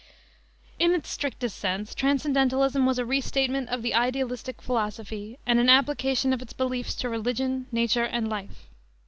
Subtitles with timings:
[0.79, 6.33] In its strictest sense Transcendentalism was a restatement of the idealistic philosophy, and an application
[6.33, 8.65] of its beliefs to religion, nature, and life.